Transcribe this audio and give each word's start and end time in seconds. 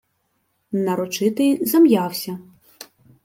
Нарочитий 0.85 1.53
зам'явся. 1.69 2.33